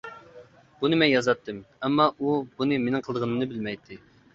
[0.79, 4.07] بۇنى مەن يازاتتىم، ئەمما ئۇ بۇنى مېنىڭ قىلىدىغىنىمنى بىلمەيتتى.